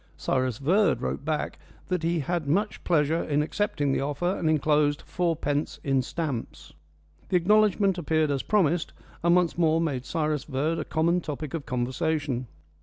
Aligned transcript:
Cyrus 0.17 0.57
Verd 0.57 0.99
wrote 1.03 1.23
back 1.23 1.59
that 1.89 2.01
he 2.01 2.21
had 2.21 2.47
much 2.47 2.83
pleasure 2.83 3.21
in 3.23 3.43
accepting 3.43 3.91
the 3.91 4.01
offer, 4.01 4.25
and 4.35 4.49
enclosed 4.49 5.03
fourpence 5.03 5.79
in 5.83 6.01
stamps. 6.01 6.73
The 7.29 7.37
acknowledgment 7.37 7.99
appeared 7.99 8.31
as 8.31 8.41
promised, 8.41 8.93
and 9.21 9.35
once 9.35 9.59
more 9.59 9.79
made 9.79 10.05
Cyrus 10.05 10.45
Verd 10.45 10.79
a 10.79 10.85
common 10.85 11.21
topic 11.21 11.53
of 11.53 11.67
conversation. 11.67 12.47